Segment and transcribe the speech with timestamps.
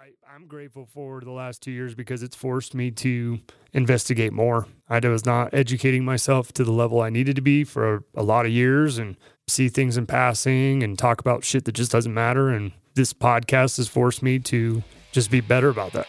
[0.00, 3.40] I, I'm grateful for the last two years because it's forced me to
[3.72, 4.68] investigate more.
[4.88, 8.46] I was not educating myself to the level I needed to be for a lot
[8.46, 9.16] of years and
[9.48, 12.48] see things in passing and talk about shit that just doesn't matter.
[12.48, 16.06] And this podcast has forced me to just be better about that.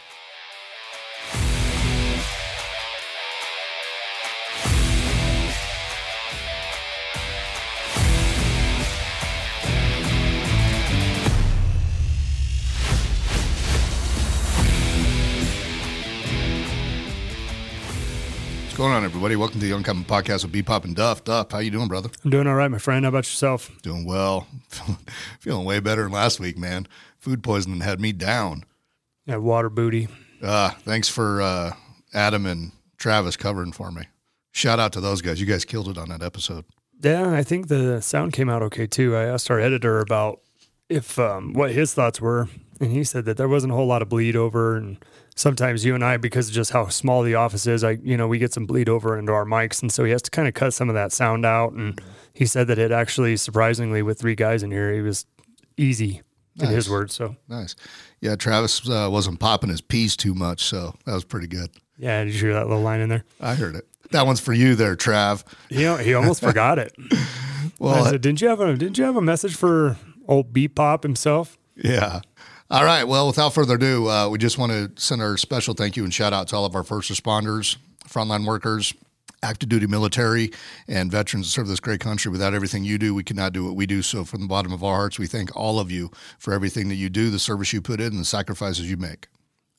[19.20, 19.36] Everybody?
[19.36, 21.24] Welcome to the Uncommon Podcast with B Pop and Duff.
[21.24, 22.08] Duff, how you doing, brother?
[22.24, 23.04] I'm doing all right, my friend.
[23.04, 23.70] How about yourself?
[23.82, 24.46] Doing well.
[25.40, 26.88] Feeling way better than last week, man.
[27.18, 28.64] Food poisoning had me down.
[29.26, 30.08] Yeah, water booty.
[30.42, 31.74] Uh, thanks for uh,
[32.14, 34.04] Adam and Travis covering for me.
[34.52, 35.38] Shout out to those guys.
[35.38, 36.64] You guys killed it on that episode.
[37.02, 39.14] Yeah, I think the sound came out okay too.
[39.16, 40.40] I asked our editor about
[40.88, 42.48] if um, what his thoughts were,
[42.80, 44.96] and he said that there wasn't a whole lot of bleed over, and
[45.36, 48.26] sometimes you and I, because of just how small the office is, I you know
[48.28, 50.54] we get some bleed over into our mics, and so he has to kind of
[50.54, 51.72] cut some of that sound out.
[51.72, 52.00] And
[52.34, 55.26] he said that it actually, surprisingly, with three guys in here, it was
[55.76, 56.22] easy
[56.60, 57.14] in his words.
[57.14, 57.74] So Nice.
[58.20, 61.70] Yeah, Travis uh, wasn't popping his peas too much, so that was pretty good.
[61.96, 63.24] yeah, did you hear that little line in there?
[63.40, 63.86] I heard it.
[64.10, 65.44] That one's for you there, Trav.
[65.68, 66.94] He he almost forgot it.
[67.78, 69.96] Well, I said, didn't you have a didn't you have a message for
[70.28, 71.56] old Beat Pop himself?
[71.76, 72.20] Yeah.
[72.70, 73.02] All right.
[73.02, 76.14] Well, without further ado, uh, we just want to send our special thank you and
[76.14, 77.76] shout out to all of our first responders,
[78.08, 78.94] frontline workers,
[79.42, 80.52] active duty military,
[80.86, 82.30] and veterans that serve this great country.
[82.30, 84.02] Without everything you do, we could not do what we do.
[84.02, 86.94] So, from the bottom of our hearts, we thank all of you for everything that
[86.94, 89.26] you do, the service you put in, and the sacrifices you make.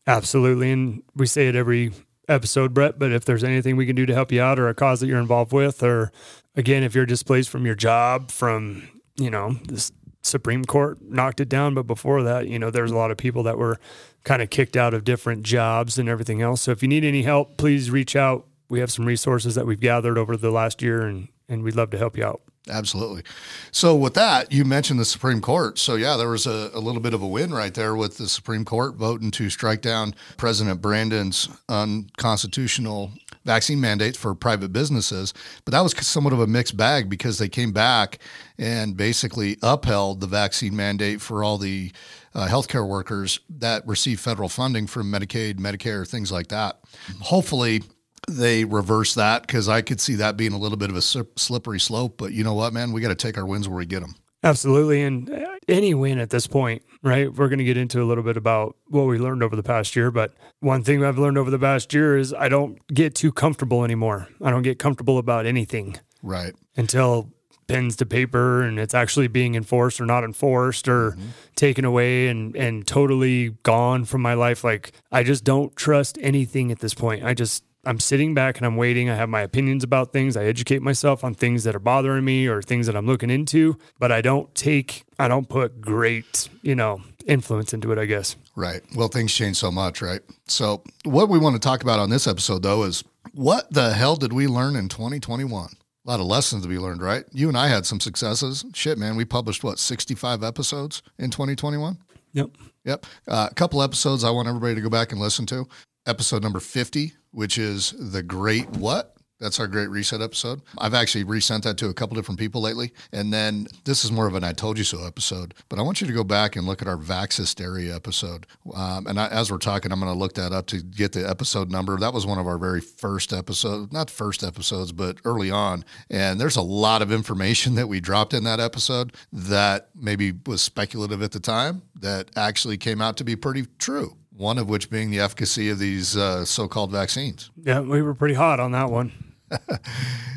[0.06, 0.69] Absolutely.
[0.72, 1.94] And we say it every
[2.28, 4.73] episode, Brett, but if there's anything we can do to help you out or a
[4.75, 6.12] cause that you're involved with, or
[6.56, 11.50] again, if you're displaced from your job, from, you know, this Supreme Court knocked it
[11.50, 11.73] down.
[11.73, 13.80] But before that, you know, there's a lot of people that were
[14.23, 16.61] kind of kicked out of different jobs and everything else.
[16.61, 18.45] So if you need any help, please reach out.
[18.69, 21.90] We have some resources that we've gathered over the last year and, and we'd love
[21.91, 22.41] to help you out.
[22.69, 23.23] Absolutely.
[23.72, 25.79] So, with that, you mentioned the Supreme Court.
[25.79, 28.29] So, yeah, there was a, a little bit of a win right there with the
[28.29, 33.12] Supreme Court voting to strike down President Brandon's unconstitutional
[33.46, 35.34] vaccine mandates for private businesses.
[35.66, 38.19] But that was somewhat of a mixed bag because they came back
[38.57, 41.91] and basically upheld the vaccine mandate for all the
[42.34, 46.79] uh, healthcare workers that receive federal funding from Medicaid, Medicare, things like that.
[47.22, 47.84] Hopefully,
[48.29, 51.79] they reverse that because I could see that being a little bit of a slippery
[51.79, 52.18] slope.
[52.18, 52.91] But you know what, man?
[52.91, 54.16] We got to take our wins where we get them.
[54.44, 55.03] Absolutely.
[55.03, 57.31] And uh, any win at this point, right?
[57.31, 59.96] We're going to get into a little bit about what we learned over the past
[59.96, 60.09] year.
[60.12, 63.84] But one thing I've learned over the past year is I don't get too comfortable
[63.84, 64.28] anymore.
[64.41, 66.53] I don't get comfortable about anything Right.
[66.75, 67.29] until
[67.68, 71.16] pens to paper and it's actually being enforced or not enforced or
[71.56, 74.63] taken away and, and totally gone from my life.
[74.63, 77.23] Like I just don't trust anything at this point.
[77.23, 79.09] I just, I'm sitting back and I'm waiting.
[79.09, 80.38] I have my opinions about things.
[80.38, 83.78] I educate myself on things that are bothering me or things that I'm looking into,
[83.97, 88.36] but I don't take, I don't put great, you know, influence into it, I guess.
[88.56, 88.81] Right.
[88.96, 90.22] Well, things change so much, right?
[90.47, 93.03] So, what we want to talk about on this episode, though, is
[93.34, 95.70] what the hell did we learn in 2021?
[96.06, 97.24] A lot of lessons to be learned, right?
[97.31, 98.66] You and I had some successes.
[98.74, 101.97] Shit, man, we published what 65 episodes in 2021.
[102.34, 102.50] Yep.
[102.86, 103.06] Yep.
[103.28, 105.68] Uh, a couple episodes I want everybody to go back and listen to.
[106.07, 109.16] Episode number 50, which is The Great What?
[109.39, 110.62] That's our Great Reset episode.
[110.79, 112.91] I've actually resent that to a couple different people lately.
[113.12, 115.53] And then this is more of an I Told You So episode.
[115.69, 118.47] But I want you to go back and look at our Vax Hysteria episode.
[118.73, 121.28] Um, and I, as we're talking, I'm going to look that up to get the
[121.28, 121.95] episode number.
[121.97, 125.85] That was one of our very first episodes, not first episodes, but early on.
[126.09, 130.63] And there's a lot of information that we dropped in that episode that maybe was
[130.63, 134.17] speculative at the time that actually came out to be pretty true.
[134.41, 137.52] One of which being the efficacy of these uh, so called vaccines.
[137.63, 137.81] Yeah.
[137.81, 139.12] We were pretty hot on that one.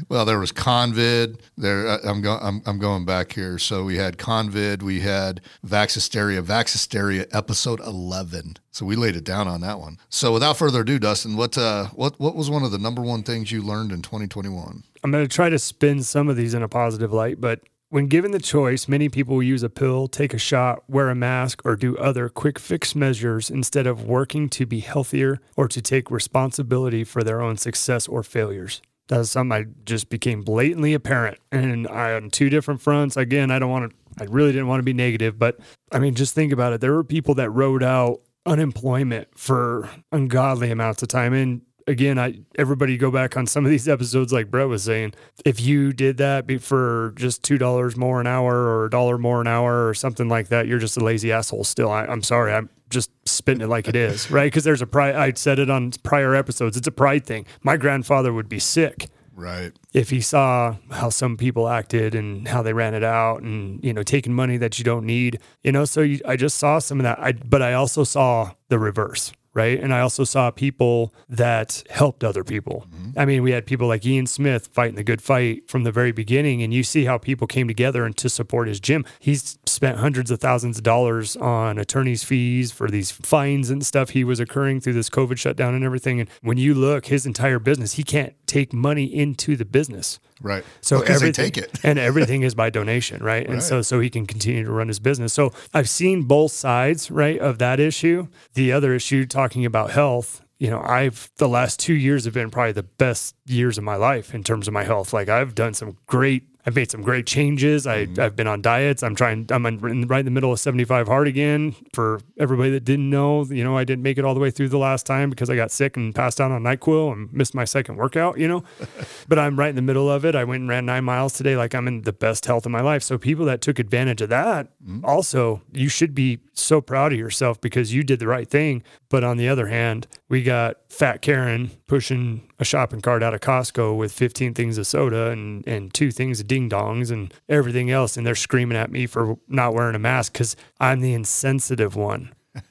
[0.09, 1.41] Well, there was Convid.
[1.57, 2.39] There, uh, I'm going.
[2.43, 3.59] I'm, I'm going back here.
[3.59, 4.83] So we had Convid.
[4.83, 6.43] We had Vax Hysteria.
[6.43, 8.59] Vax Hysteria, episode 11.
[8.71, 9.99] So we laid it down on that one.
[10.09, 13.23] So without further ado, Dustin, what uh, what what was one of the number one
[13.23, 14.83] things you learned in 2021?
[15.03, 17.61] I'm going to try to spin some of these in a positive light, but
[17.95, 21.63] when given the choice, many people use a pill, take a shot, wear a mask,
[21.65, 26.11] or do other quick fix measures instead of working to be healthier or to take
[26.11, 28.83] responsibility for their own success or failures.
[29.07, 31.39] That is something I just became blatantly apparent.
[31.53, 34.81] And I, on two different fronts, again, I don't want to, I really didn't want
[34.81, 35.61] to be negative, but
[35.93, 36.81] I mean, just think about it.
[36.81, 41.33] There were people that rode out unemployment for ungodly amounts of time.
[41.33, 45.15] And again, I everybody go back on some of these episodes, like Brett was saying.
[45.45, 49.41] If you did that for just two dollars more an hour or a dollar more
[49.41, 51.65] an hour or something like that, you're just a lazy asshole.
[51.65, 52.53] Still, I, I'm sorry.
[52.53, 54.47] I'm just spitting it like it is, right?
[54.47, 55.15] Because there's a pride.
[55.17, 56.77] I said it on prior episodes.
[56.77, 57.47] It's a pride thing.
[57.63, 59.07] My grandfather would be sick
[59.37, 59.73] Right.
[59.93, 63.93] if he saw how some people acted and how they ran it out and you
[63.93, 67.01] know taking money that you don't need you know so you, i just saw some
[67.01, 69.81] of that I, but i also saw the reverse right?
[69.81, 72.87] And i also saw people that helped other people.
[72.91, 73.19] Mm-hmm.
[73.19, 76.13] I mean we had people like ian smith fighting the good fight from the very
[76.13, 79.05] beginning and you see how people came together and to support his gym.
[79.19, 84.11] He's spent hundreds of thousands of dollars on attorney's fees for these fines and stuff
[84.11, 86.21] he was occurring through this covid shutdown and everything.
[86.21, 90.65] And when you look his entire business he can't take money into the business Right.
[90.81, 91.79] so they everything take it.
[91.83, 93.45] and everything is by donation, right?
[93.47, 93.63] And Right.
[93.63, 95.33] so so he can continue to run his business.
[95.33, 98.29] So I've seen both sides, right, of that issue.
[98.55, 102.51] The other issue talking about health, you know, I've the last 2 years have been
[102.51, 105.13] probably the best years of my life in terms of my health.
[105.13, 107.87] Like I've done some great I've made some great changes.
[107.87, 108.21] I, Mm-hmm.
[108.21, 109.03] I've been on diets.
[109.03, 109.47] I'm trying.
[109.51, 111.75] I'm in, right in the middle of 75 hard again.
[111.93, 114.69] For everybody that didn't know, you know, I didn't make it all the way through
[114.69, 117.65] the last time because I got sick and passed out on Nyquil and missed my
[117.65, 118.39] second workout.
[118.39, 118.65] You know,
[119.29, 120.35] but I'm right in the middle of it.
[120.35, 121.57] I went and ran nine miles today.
[121.57, 123.03] Like I'm in the best health of my life.
[123.03, 124.69] So people that took advantage of that,
[125.03, 128.83] also, you should be so proud of yourself because you did the right thing.
[129.09, 133.41] But on the other hand, we got fat Karen pushing a shopping cart out of
[133.41, 137.91] Costco with 15 things of soda and, and two things of ding dongs and everything
[137.91, 138.17] else.
[138.17, 142.33] And they're screaming at me for not wearing a mask because I'm the insensitive one.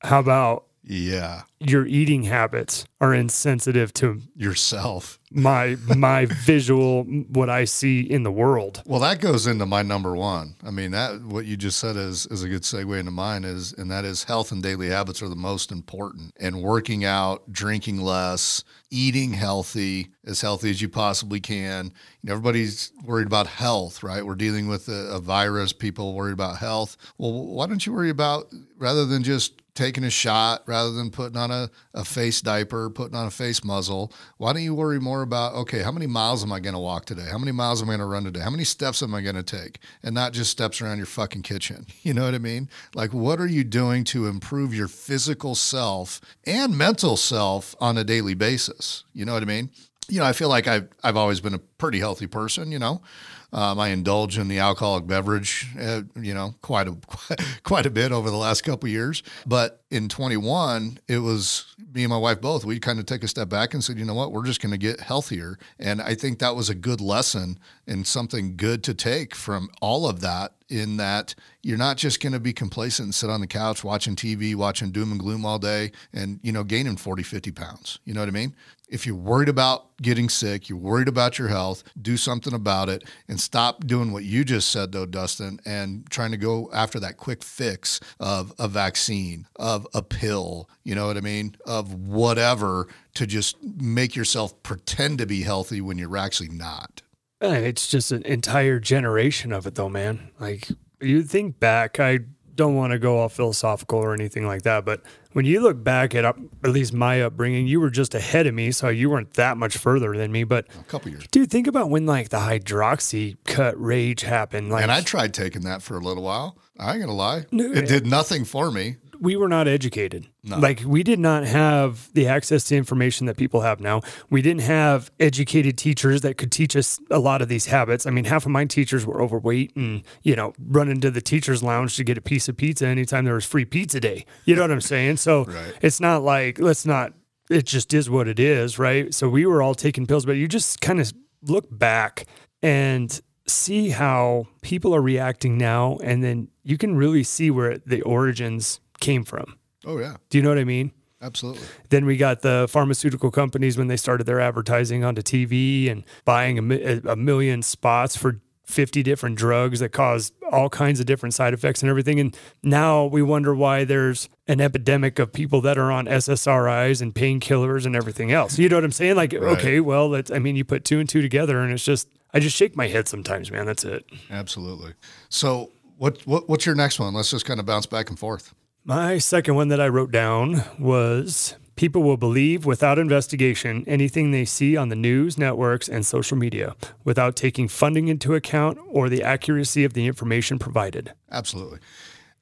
[0.00, 1.42] How about Yeah.
[1.60, 5.18] your eating habits are insensitive to Yourself.
[5.30, 8.82] my my visual what I see in the world.
[8.86, 10.54] Well, that goes into my number one.
[10.64, 13.72] I mean, that what you just said is is a good segue into mine is,
[13.74, 16.32] and that is health and daily habits are the most important.
[16.40, 21.86] And working out, drinking less, eating healthy, as healthy as you possibly can.
[22.22, 24.24] You know, everybody's worried about health, right?
[24.24, 25.72] We're dealing with a, a virus.
[25.74, 26.96] People worried about health.
[27.18, 31.38] Well, why don't you worry about rather than just taking a shot rather than putting
[31.38, 34.12] on a, a face diaper, putting on a face muzzle.
[34.36, 37.06] Why don't you worry more about, okay, how many miles am I going to walk
[37.06, 37.26] today?
[37.30, 38.40] How many miles am I going to run today?
[38.40, 39.78] How many steps am I going to take?
[40.02, 41.86] And not just steps around your fucking kitchen.
[42.02, 42.68] You know what I mean?
[42.94, 48.04] Like, what are you doing to improve your physical self and mental self on a
[48.04, 49.04] daily basis?
[49.12, 49.70] You know what I mean?
[50.08, 53.02] You know, I feel like I've, I've always been a pretty healthy person, you know.
[53.52, 56.96] Um, I indulge in the alcoholic beverage, uh, you know, quite a
[57.64, 59.22] quite a bit over the last couple years.
[59.46, 62.64] But in 21, it was me and my wife both.
[62.64, 64.72] We kind of took a step back and said, you know what, we're just going
[64.72, 65.58] to get healthier.
[65.78, 70.08] And I think that was a good lesson and something good to take from all
[70.08, 70.52] of that.
[70.70, 74.14] In that you're not just going to be complacent and sit on the couch watching
[74.14, 77.98] TV, watching doom and gloom all day, and you know gaining 40, 50 pounds.
[78.04, 78.54] You know what I mean?
[78.90, 83.04] If you're worried about getting sick, you're worried about your health, do something about it
[83.28, 87.16] and stop doing what you just said, though, Dustin, and trying to go after that
[87.16, 91.54] quick fix of a vaccine, of a pill, you know what I mean?
[91.66, 97.02] Of whatever to just make yourself pretend to be healthy when you're actually not.
[97.42, 100.30] Uh, It's just an entire generation of it, though, man.
[100.38, 100.68] Like
[101.00, 102.20] you think back, I
[102.54, 105.00] don't want to go all philosophical or anything like that, but
[105.32, 108.52] when you look back at up, at least my upbringing, you were just ahead of
[108.52, 110.44] me, so you weren't that much further than me.
[110.44, 111.26] But A couple years.
[111.30, 114.70] dude, think about when like the hydroxy cut rage happened.
[114.70, 116.58] Like And I tried taking that for a little while.
[116.78, 117.46] I ain't gonna lie.
[117.50, 118.96] No, it did nothing for me.
[119.20, 120.26] We were not educated.
[120.44, 124.00] Like we did not have the access to information that people have now.
[124.30, 128.06] We didn't have educated teachers that could teach us a lot of these habits.
[128.06, 131.62] I mean, half of my teachers were overweight and, you know, running to the teachers
[131.62, 134.24] lounge to get a piece of pizza anytime there was free pizza day.
[134.46, 135.18] You know what I'm saying?
[135.18, 135.74] So Right.
[135.82, 137.12] it's not like let's not
[137.50, 139.12] it just is what it is, right?
[139.12, 141.12] So we were all taking pills, but you just kind of
[141.42, 142.24] look back
[142.62, 148.00] and see how people are reacting now and then you can really see where the
[148.02, 149.58] origins came from.
[149.84, 150.92] Oh yeah, Do you know what I mean?
[151.22, 151.62] absolutely.
[151.90, 156.72] Then we got the pharmaceutical companies when they started their advertising onto TV and buying
[156.72, 161.52] a, a million spots for 50 different drugs that cause all kinds of different side
[161.52, 162.20] effects and everything.
[162.20, 167.14] And now we wonder why there's an epidemic of people that are on SSRIs and
[167.14, 168.58] painkillers and everything else.
[168.58, 169.16] You know what I'm saying?
[169.16, 172.08] Like, okay, well, that's, I mean, you put two and two together and it's just,
[172.32, 173.66] I just shake my head sometimes, man.
[173.66, 174.04] That's it.
[174.30, 174.94] Absolutely.
[175.30, 177.12] So what, what what's your next one?
[177.12, 178.54] Let's just kind of bounce back and forth.
[178.90, 184.44] My second one that I wrote down was people will believe without investigation anything they
[184.44, 189.22] see on the news networks and social media without taking funding into account or the
[189.22, 191.12] accuracy of the information provided.
[191.30, 191.78] Absolutely.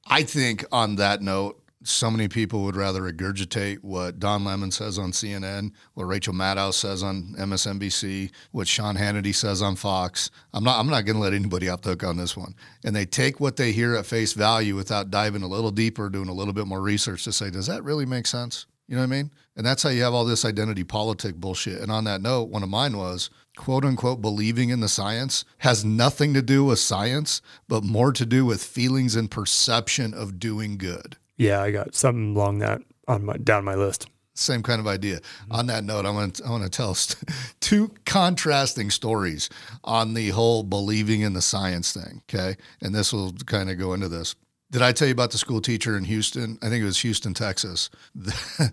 [0.07, 4.99] I think on that note, so many people would rather regurgitate what Don Lemon says
[4.99, 10.29] on CNN, what Rachel Maddow says on MSNBC, what Sean Hannity says on Fox.
[10.53, 12.53] I'm not I'm not going to let anybody off the hook on this one.
[12.83, 16.27] And they take what they hear at face value without diving a little deeper, doing
[16.27, 18.65] a little bit more research to say, does that really make sense?
[18.89, 19.31] You know what I mean?
[19.55, 21.79] And that's how you have all this identity politic bullshit.
[21.79, 25.85] And on that note, one of mine was quote unquote believing in the science has
[25.85, 30.77] nothing to do with science, but more to do with feelings and perception of doing
[30.77, 31.17] good.
[31.39, 34.07] Yeah, I got something along that on my down my list.
[34.35, 35.17] Same kind of idea.
[35.17, 35.51] Mm-hmm.
[35.53, 36.95] On that note, I want to, I want to tell
[37.61, 39.49] two contrasting stories
[39.83, 42.21] on the whole believing in the science thing.
[42.29, 44.35] Okay, and this will kind of go into this.
[44.69, 46.59] Did I tell you about the school teacher in Houston?
[46.61, 47.89] I think it was Houston, Texas.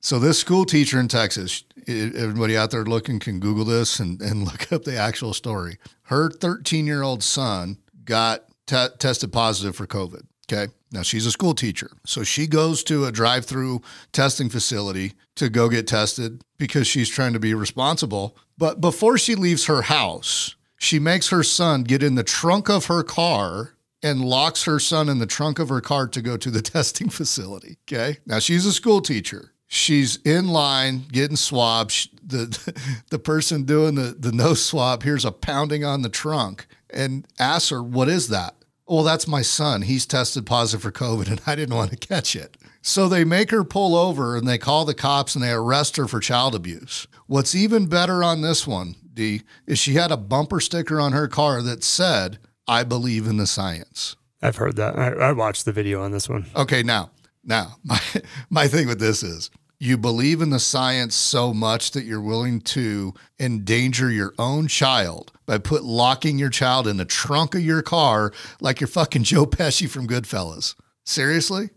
[0.00, 4.42] so this school teacher in Texas, everybody out there looking can Google this and, and
[4.44, 5.78] look up the actual story.
[6.02, 10.24] Her 13 year old son got t- tested positive for COVID.
[10.50, 10.70] Okay.
[10.92, 11.90] Now she's a school teacher.
[12.04, 13.82] So she goes to a drive through
[14.12, 18.36] testing facility to go get tested because she's trying to be responsible.
[18.58, 22.86] But before she leaves her house, she makes her son get in the trunk of
[22.86, 26.50] her car and locks her son in the trunk of her car to go to
[26.50, 27.78] the testing facility.
[27.90, 28.18] Okay.
[28.26, 29.52] Now she's a school teacher.
[29.72, 32.08] She's in line getting swabbed.
[32.28, 32.74] The,
[33.10, 37.68] the person doing the, the nose swab hears a pounding on the trunk and asks
[37.70, 38.56] her, What is that?
[38.90, 39.82] Well, that's my son.
[39.82, 42.56] He's tested positive for COVID and I didn't want to catch it.
[42.82, 46.08] So they make her pull over and they call the cops and they arrest her
[46.08, 47.06] for child abuse.
[47.28, 51.28] What's even better on this one, D, is she had a bumper sticker on her
[51.28, 54.16] car that said, I believe in the science.
[54.42, 54.98] I've heard that.
[54.98, 56.46] I, I watched the video on this one.
[56.56, 57.12] Okay, now,
[57.44, 58.00] now, my,
[58.50, 62.60] my thing with this is you believe in the science so much that you're willing
[62.60, 67.80] to endanger your own child by put locking your child in the trunk of your
[67.80, 70.74] car like you're fucking Joe Pesci from Goodfellas.
[71.04, 71.70] Seriously?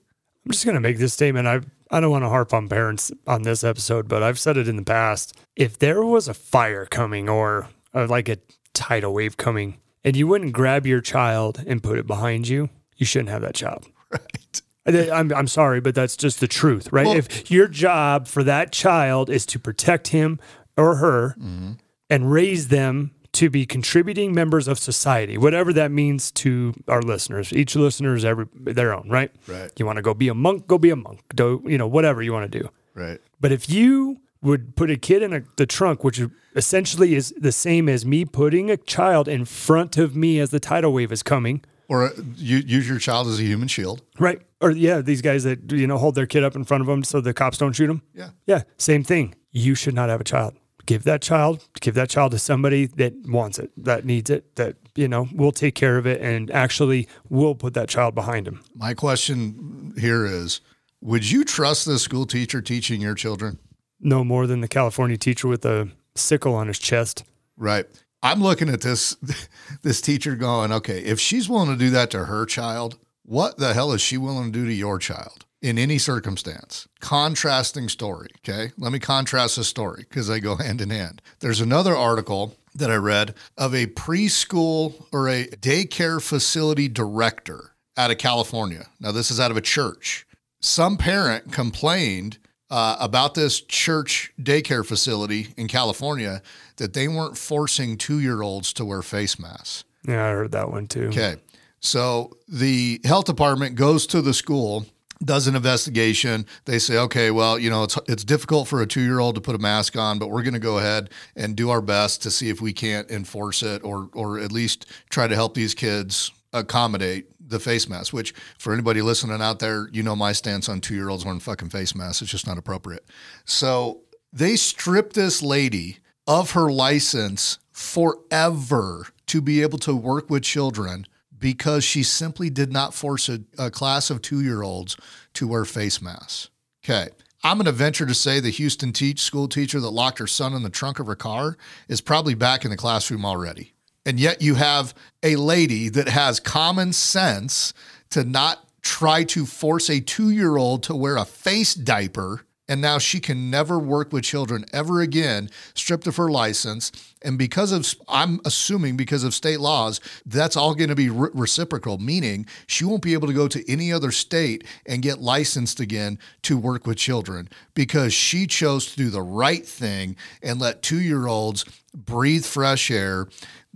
[0.45, 1.47] I'm just going to make this statement.
[1.47, 4.67] I I don't want to harp on parents on this episode, but I've said it
[4.67, 5.37] in the past.
[5.55, 8.37] If there was a fire coming or, or like a
[8.73, 13.05] tidal wave coming and you wouldn't grab your child and put it behind you, you
[13.05, 13.87] shouldn't have that child.
[14.11, 14.61] Right.
[14.85, 17.05] I'm, I'm sorry, but that's just the truth, right?
[17.05, 20.39] Well, if your job for that child is to protect him
[20.75, 21.73] or her mm-hmm.
[22.09, 27.51] and raise them to be contributing members of society, whatever that means to our listeners.
[27.51, 29.31] Each listener is every their own, right?
[29.47, 29.71] Right.
[29.77, 31.21] You want to go be a monk, go be a monk.
[31.33, 32.69] Do you know whatever you want to do.
[32.93, 33.19] Right.
[33.41, 36.21] But if you would put a kid in a, the trunk, which
[36.55, 40.59] essentially is the same as me putting a child in front of me as the
[40.59, 44.01] tidal wave is coming, or you use your child as a human shield.
[44.19, 44.41] Right.
[44.61, 47.03] Or yeah, these guys that you know hold their kid up in front of them
[47.03, 48.01] so the cops don't shoot them.
[48.13, 48.29] Yeah.
[48.45, 48.63] Yeah.
[48.77, 49.35] Same thing.
[49.51, 50.55] You should not have a child.
[50.85, 54.75] Give that child, give that child to somebody that wants it, that needs it, that
[54.95, 58.61] you know will take care of it, and actually will put that child behind him.
[58.75, 60.59] My question here is:
[60.99, 63.59] Would you trust the school teacher teaching your children?
[64.01, 67.23] No more than the California teacher with a sickle on his chest.
[67.55, 67.85] Right.
[68.23, 69.15] I'm looking at this
[69.83, 73.73] this teacher going, okay, if she's willing to do that to her child, what the
[73.73, 76.87] hell is she willing to do to your child in any circumstance?
[77.01, 78.29] Contrasting story.
[78.39, 78.71] Okay.
[78.77, 81.21] Let me contrast the story because they go hand in hand.
[81.39, 88.09] There's another article that I read of a preschool or a daycare facility director out
[88.09, 88.87] of California.
[88.99, 90.25] Now, this is out of a church.
[90.59, 92.39] Some parent complained
[92.71, 96.41] uh, about this church daycare facility in California
[96.77, 99.83] that they weren't forcing two year olds to wear face masks.
[100.07, 101.07] Yeah, I heard that one too.
[101.07, 101.37] Okay.
[101.79, 104.85] So the health department goes to the school,
[105.23, 106.45] does an investigation.
[106.65, 109.41] They say, okay, well, you know, it's it's difficult for a two year old to
[109.41, 112.31] put a mask on, but we're going to go ahead and do our best to
[112.31, 116.31] see if we can't enforce it or or at least try to help these kids
[116.53, 120.79] accommodate the face mask, which for anybody listening out there, you know my stance on
[120.79, 122.21] two year olds wearing fucking face masks.
[122.21, 123.05] It's just not appropriate.
[123.45, 124.01] So
[124.31, 131.07] they strip this lady of her license forever to be able to work with children
[131.37, 134.95] because she simply did not force a, a class of two year olds
[135.33, 136.49] to wear face masks.
[136.83, 137.09] Okay.
[137.45, 140.53] I'm going to venture to say the Houston teach school teacher that locked her son
[140.53, 141.57] in the trunk of her car
[141.89, 143.73] is probably back in the classroom already.
[144.05, 147.73] And yet you have a lady that has common sense
[148.11, 152.45] to not try to force a two year old to wear a face diaper.
[152.73, 156.91] And now she can never work with children ever again, stripped of her license.
[157.21, 161.29] And because of, I'm assuming because of state laws, that's all going to be re-
[161.35, 165.79] reciprocal, meaning she won't be able to go to any other state and get licensed
[165.79, 170.81] again to work with children because she chose to do the right thing and let
[170.81, 173.27] two year olds breathe fresh air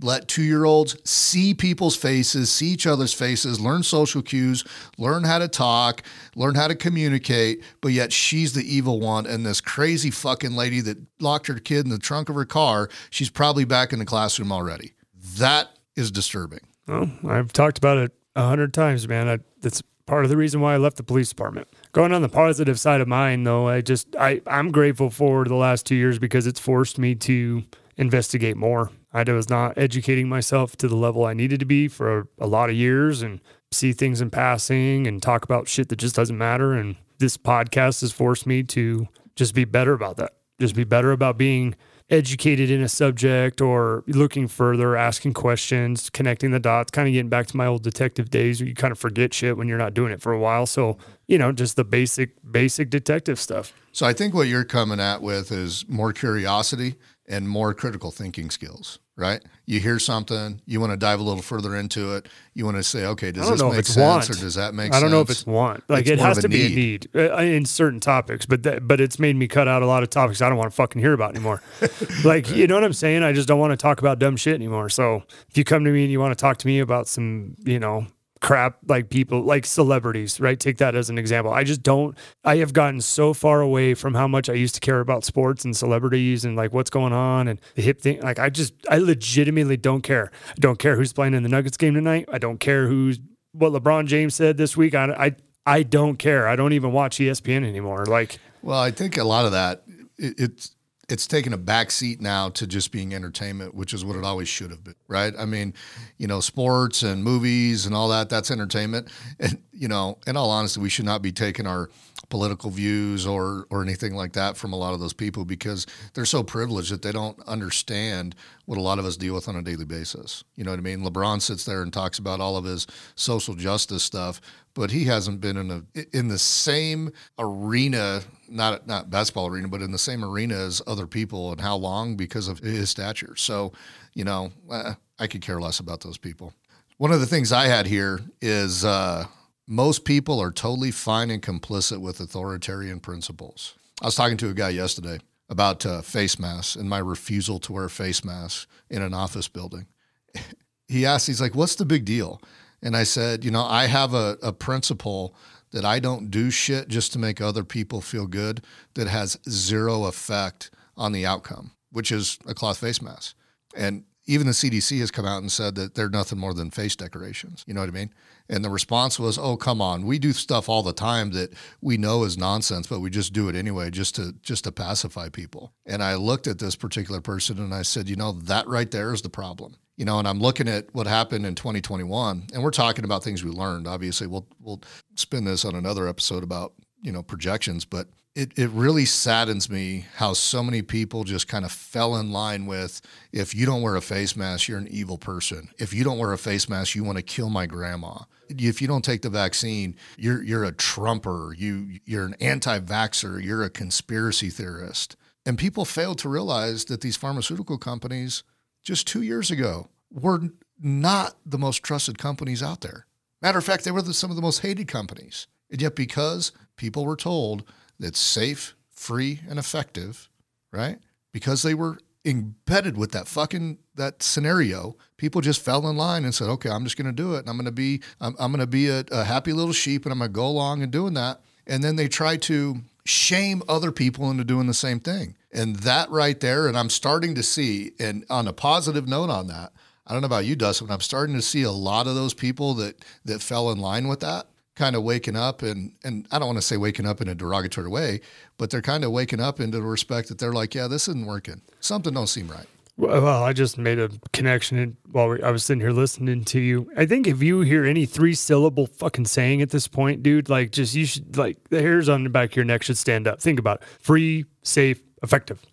[0.02, 4.64] let two year olds see people's faces, see each other's faces, learn social cues,
[4.98, 6.04] learn how to talk,
[6.36, 7.64] learn how to communicate.
[7.82, 9.26] But yet she's the evil one.
[9.26, 12.90] And this crazy fucking lady that locked her kid in the trunk of her car,
[13.10, 14.94] she's probably back in the classroom already.
[15.38, 16.62] That is disturbing.
[16.88, 19.28] Well, I've talked about it a hundred times, man.
[19.28, 21.68] I, that's part of the reason why I left the police department.
[21.92, 25.56] Going on the positive side of mine, though, I just I I'm grateful for the
[25.56, 27.64] last two years because it's forced me to
[27.98, 28.92] investigate more.
[29.18, 32.48] I was not educating myself to the level I needed to be for a, a
[32.48, 36.38] lot of years and see things in passing and talk about shit that just doesn't
[36.38, 36.74] matter.
[36.74, 40.34] And this podcast has forced me to just be better about that.
[40.60, 41.76] Just be better about being
[42.10, 47.30] educated in a subject or looking further, asking questions, connecting the dots, kind of getting
[47.30, 49.94] back to my old detective days where you kind of forget shit when you're not
[49.94, 50.66] doing it for a while.
[50.66, 50.98] So,
[51.28, 53.74] you know, just the basic, basic detective stuff.
[53.92, 56.96] So I think what you're coming at with is more curiosity
[57.28, 59.44] and more critical thinking skills, right?
[59.66, 62.28] You hear something, you want to dive a little further into it.
[62.54, 64.30] You want to say, okay, does this make sense want.
[64.30, 64.96] or does that make sense?
[64.96, 65.84] I don't know if it's want.
[65.90, 69.02] Like it's it has to be a need uh, in certain topics, but that, but
[69.02, 71.14] it's made me cut out a lot of topics I don't want to fucking hear
[71.14, 71.62] about anymore.
[72.24, 73.24] like, you know what I'm saying?
[73.24, 74.90] I just don't want to talk about dumb shit anymore.
[74.90, 77.56] So if you come to me and you want to talk to me about some,
[77.66, 78.08] you know,
[78.42, 80.60] crap like people like celebrities, right?
[80.60, 81.54] Take that as an example.
[81.54, 84.82] I just don't I have gotten so far away from how much I used to
[84.82, 88.22] care about sports and celebrities and like what's going on and the hip thing.
[88.22, 90.32] Like I just I legitimately don't care.
[90.50, 92.26] I don't care who's playing in the Nuggets game tonight.
[92.32, 93.20] I don't care who's
[93.54, 94.96] what LeBron James said this week.
[94.96, 96.48] I I I don't care.
[96.48, 98.06] I don't even watch ESPN anymore.
[98.06, 99.84] Like Well, I think a lot of that
[100.18, 100.76] it, it's
[101.10, 104.50] it's taken a back seat now to just being entertainment, which is what it always
[104.50, 105.34] should have been, right?
[105.40, 105.74] I mean,
[106.18, 109.10] you know, sports and movies and all that, that's entertainment.
[109.40, 111.90] And, you know, in all honesty, we should not be taking our
[112.30, 116.26] political views or or anything like that from a lot of those people because they're
[116.26, 118.36] so privileged that they don't understand
[118.66, 120.44] what a lot of us deal with on a daily basis.
[120.56, 121.04] You know what I mean?
[121.04, 124.42] LeBron sits there and talks about all of his social justice stuff,
[124.74, 129.82] but he hasn't been in a in the same arena not not basketball arena, but
[129.82, 133.36] in the same arena as other people, and how long because of his stature.
[133.36, 133.74] So,
[134.14, 136.54] you know, uh, I could care less about those people.
[136.98, 139.26] One of the things I had here is uh,
[139.68, 143.76] most people are totally fine and complicit with authoritarian principles.
[144.02, 147.74] I was talking to a guy yesterday about uh, face masks and my refusal to
[147.74, 149.88] wear face masks in an office building.
[150.88, 152.42] he asked, he's like, "What's the big deal?"
[152.82, 155.36] And I said, "You know, I have a, a principle."
[155.72, 160.06] That I don't do shit just to make other people feel good that has zero
[160.06, 163.36] effect on the outcome, which is a cloth face mask.
[163.76, 166.96] And even the CDC has come out and said that they're nothing more than face
[166.96, 167.64] decorations.
[167.66, 168.14] You know what I mean?
[168.50, 170.06] And the response was, "Oh, come on.
[170.06, 173.50] We do stuff all the time that we know is nonsense, but we just do
[173.50, 177.58] it anyway just to just to pacify people." And I looked at this particular person
[177.58, 180.40] and I said, "You know, that right there is the problem." You know, and I'm
[180.40, 183.88] looking at what happened in 2021 and we're talking about things we learned.
[183.88, 184.82] Obviously, we'll we'll
[185.16, 188.08] spin this on another episode about, you know, projections, but
[188.38, 192.68] it, it really saddens me how so many people just kind of fell in line
[192.68, 195.70] with if you don't wear a face mask, you're an evil person.
[195.80, 198.20] If you don't wear a face mask, you want to kill my grandma.
[198.48, 201.56] If you don't take the vaccine, you're you're a trumper.
[201.58, 203.44] You you're an anti-vaxxer.
[203.44, 205.16] You're a conspiracy theorist.
[205.44, 208.44] And people fail to realize that these pharmaceutical companies
[208.88, 210.40] just two years ago were
[210.80, 213.06] not the most trusted companies out there.
[213.42, 215.48] Matter of fact, they were the, some of the most hated companies.
[215.70, 217.66] And yet, because people were told
[218.00, 220.30] that's safe, free, and effective,
[220.72, 221.00] right?
[221.34, 226.34] Because they were embedded with that fucking that scenario, people just fell in line and
[226.34, 228.52] said, "Okay, I'm just going to do it, and I'm going to be I'm, I'm
[228.52, 230.92] going to be a, a happy little sheep, and I'm going to go along and
[230.92, 235.36] doing that." And then they try to shame other people into doing the same thing,
[235.58, 239.48] and that right there, and I'm starting to see, and on a positive note on
[239.48, 239.74] that,
[240.06, 242.34] I don't know about you, Dustin, but I'm starting to see a lot of those
[242.34, 246.38] people that that fell in line with that kind of waking up and and I
[246.38, 248.22] don't want to say waking up in a derogatory way,
[248.58, 251.26] but they're kind of waking up into the respect that they're like, yeah, this isn't
[251.26, 251.62] working.
[251.80, 252.68] Something don't seem right.
[252.96, 256.90] Well, I just made a connection while I was sitting here listening to you.
[256.98, 260.72] I think if you hear any three syllable fucking saying at this point, dude, like
[260.72, 263.40] just you should like the hairs on the back of your neck should stand up.
[263.40, 263.88] Think about it.
[264.00, 265.66] Free, safe, effective.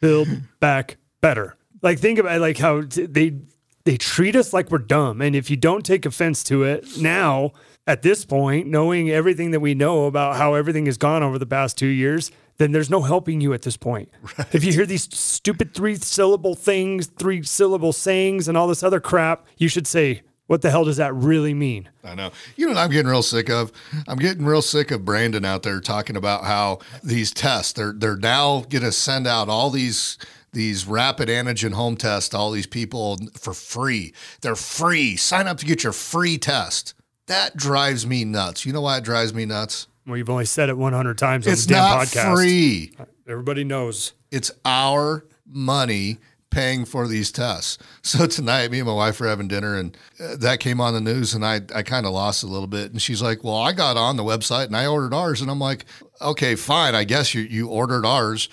[0.00, 0.28] Build
[0.60, 1.56] back better.
[1.82, 3.38] Like think about like how they
[3.84, 7.52] they treat us like we're dumb, and if you don't take offense to it now,
[7.86, 11.46] at this point, knowing everything that we know about how everything has gone over the
[11.46, 14.08] past two years, then there's no helping you at this point.
[14.38, 14.54] Right.
[14.54, 19.00] If you hear these stupid three syllable things, three syllable sayings, and all this other
[19.00, 21.88] crap, you should say, what the hell does that really mean?
[22.04, 22.30] I know.
[22.56, 23.72] You know what I'm getting real sick of?
[24.06, 28.16] I'm getting real sick of Brandon out there talking about how these tests, they're they're
[28.16, 30.18] now gonna send out all these
[30.52, 34.14] these rapid antigen home tests to all these people for free.
[34.40, 35.16] They're free.
[35.16, 36.94] Sign up to get your free test.
[37.26, 38.64] That drives me nuts.
[38.64, 39.88] You know why it drives me nuts?
[40.06, 42.34] Well, you've only said it 100 times on it's the damn not podcast.
[42.34, 42.92] free.
[43.28, 44.12] Everybody knows.
[44.30, 46.18] It's our money
[46.56, 47.78] paying for these tests.
[48.06, 51.00] So tonight, me and my wife were having dinner, and uh, that came on the
[51.00, 52.92] news, and I I kind of lost a little bit.
[52.92, 55.58] And she's like, "Well, I got on the website and I ordered ours," and I'm
[55.58, 55.86] like,
[56.22, 56.94] "Okay, fine.
[56.94, 58.48] I guess you you ordered ours."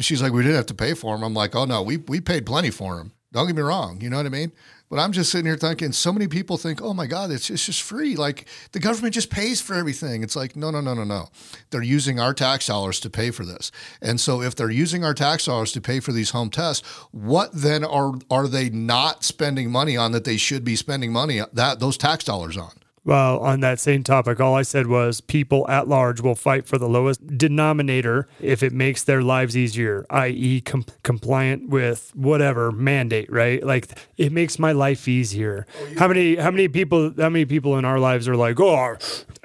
[0.00, 2.20] She's like, "We didn't have to pay for them." I'm like, "Oh no, we we
[2.20, 4.00] paid plenty for them." Don't get me wrong.
[4.00, 4.52] You know what I mean?
[4.94, 7.66] But I'm just sitting here thinking, so many people think, oh my God, it's, it's
[7.66, 8.14] just free.
[8.14, 10.22] Like the government just pays for everything.
[10.22, 11.30] It's like, no, no, no, no, no.
[11.70, 13.72] They're using our tax dollars to pay for this.
[14.00, 17.50] And so if they're using our tax dollars to pay for these home tests, what
[17.52, 21.80] then are are they not spending money on that they should be spending money that
[21.80, 22.70] those tax dollars on?
[23.04, 26.78] Well, on that same topic, all I said was people at large will fight for
[26.78, 33.30] the lowest denominator if it makes their lives easier, i.e., com- compliant with whatever mandate,
[33.30, 33.62] right?
[33.62, 35.66] Like it makes my life easier.
[35.78, 38.96] Oh, how many how many people how many people in our lives are like, oh,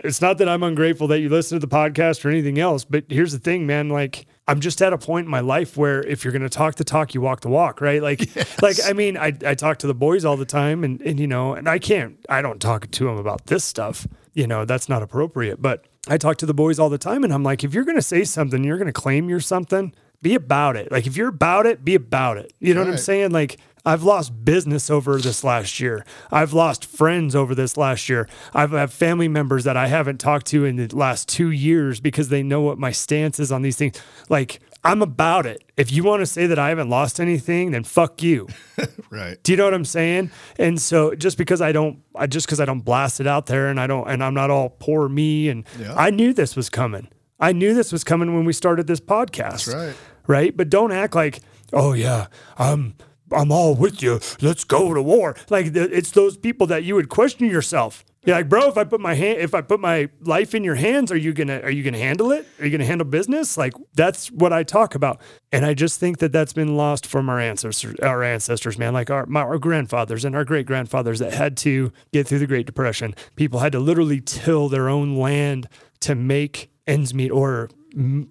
[0.06, 3.04] it's not that I'm ungrateful that you listen to the podcast or anything else, but
[3.10, 6.24] here's the thing, man, like I'm just at a point in my life where if
[6.24, 8.02] you're going to talk the talk, you walk the walk, right?
[8.02, 8.60] Like, yes.
[8.64, 11.28] like I mean, I, I talk to the boys all the time, and and you
[11.28, 14.08] know, and I can't, I don't talk to them about this stuff.
[14.34, 15.62] You know, that's not appropriate.
[15.62, 17.98] But I talk to the boys all the time, and I'm like, if you're going
[17.98, 19.94] to say something, you're going to claim you're something.
[20.24, 20.92] Be about it.
[20.92, 22.52] Like if you're about it, be about it.
[22.60, 22.88] You know right.
[22.88, 23.32] what I'm saying?
[23.32, 26.06] Like I've lost business over this last year.
[26.32, 28.28] I've lost friends over this last year.
[28.54, 32.30] I've had family members that I haven't talked to in the last two years because
[32.30, 34.02] they know what my stance is on these things.
[34.28, 35.64] Like, I'm about it.
[35.76, 38.48] If you want to say that I haven't lost anything, then fuck you.
[39.10, 39.42] right.
[39.44, 40.32] Do you know what I'm saying?
[40.58, 43.68] And so just because I don't, I just because I don't blast it out there
[43.68, 45.94] and I don't, and I'm not all poor me, and yeah.
[45.96, 47.10] I knew this was coming.
[47.40, 49.66] I knew this was coming when we started this podcast.
[49.66, 49.96] That's right.
[50.28, 50.56] Right.
[50.56, 51.40] But don't act like,
[51.74, 52.96] oh yeah, I'm
[53.32, 54.20] I'm all with you.
[54.42, 55.36] Let's go to war.
[55.50, 58.06] Like it's those people that you would question yourself.
[58.26, 60.76] You're like, bro, if I put my hand, if I put my life in your
[60.76, 62.46] hands, are you gonna, are you gonna handle it?
[62.60, 63.58] Are you gonna handle business?
[63.58, 65.22] Like that's what I talk about,
[65.54, 68.94] and I just think that that's been lost from our ancestors, our ancestors, man.
[68.94, 72.48] Like our my, our grandfathers and our great grandfathers that had to get through the
[72.48, 73.16] Great Depression.
[73.38, 75.70] People had to literally till their own land
[76.02, 77.70] to make ends meet or